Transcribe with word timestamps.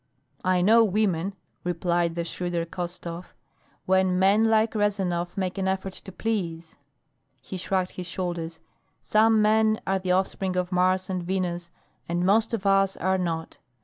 "I 0.43 0.61
know 0.63 0.83
women," 0.83 1.35
replied 1.63 2.15
the 2.15 2.23
shrewder 2.23 2.65
Khostov. 2.65 3.35
"When 3.85 4.17
men 4.17 4.45
like 4.45 4.73
Rezanov 4.73 5.37
make 5.37 5.59
an 5.59 5.67
effort 5.67 5.93
to 5.93 6.11
please" 6.11 6.75
He 7.43 7.55
shrugged 7.55 7.91
his 7.91 8.07
shoulders. 8.07 8.59
"Some 9.03 9.43
men 9.43 9.79
are 9.85 9.99
the 9.99 10.13
offspring 10.13 10.55
of 10.55 10.71
Mars 10.71 11.07
and 11.07 11.21
Venus 11.21 11.69
and 12.09 12.25
most 12.25 12.51
of 12.51 12.65
us 12.65 12.97
are 12.97 13.19
not. 13.19 13.59